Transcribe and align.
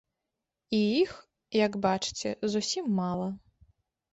І 0.77 0.79
іх, 1.01 1.11
як 1.65 1.77
бачыце, 1.85 2.29
зусім 2.55 2.85
мала. 3.03 3.29